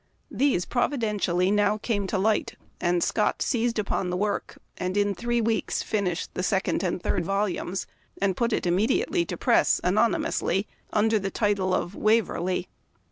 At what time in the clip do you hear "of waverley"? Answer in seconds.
11.75-12.67